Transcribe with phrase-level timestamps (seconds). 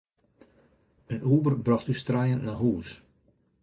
[1.13, 2.89] In Uber brocht ús trijen nei hûs.